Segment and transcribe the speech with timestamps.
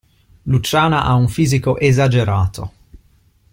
[0.47, 2.71] Luciana ha un fisico esagerato!